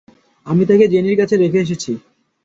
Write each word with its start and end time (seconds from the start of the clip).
আমি 0.45 0.63
তাকে 0.65 0.85
জেনির 0.87 1.15
কাছে 1.17 1.35
রেখে 1.37 1.59
এসেছি। 1.59 1.91